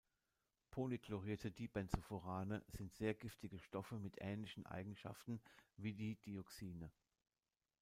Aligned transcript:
Polychlorierte 0.71 1.51
Dibenzofurane 1.51 2.63
sind 2.69 2.91
sehr 2.91 3.13
giftige 3.13 3.59
Stoffe 3.59 3.99
mit 3.99 4.15
ähnlichen 4.19 4.65
Eigenschaften 4.65 5.39
wie 5.77 5.93
die 5.93 6.15
Dioxine. 6.15 6.89